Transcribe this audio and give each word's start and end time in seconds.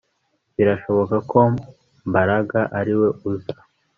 Birashoboka 0.55 1.15
ko 1.31 1.39
Mbaraga 2.09 2.59
ariwe 2.79 3.07
uza 3.31 3.55